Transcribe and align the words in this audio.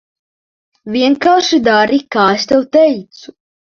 Vienkārši 0.95 1.59
dari, 1.67 2.01
kā 2.17 2.25
es 2.39 2.49
tev 2.53 2.67
teicu. 2.79 3.37